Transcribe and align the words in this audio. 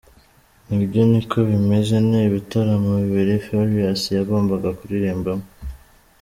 Nibyo 0.67 1.01
niko 1.09 1.37
bimeze 1.49 1.95
ni 2.07 2.17
ibitaramo 2.27 2.91
bibiri 3.03 3.33
Farious 3.45 4.01
yagombaga 4.17 4.69
kuririmbamo. 4.77 5.45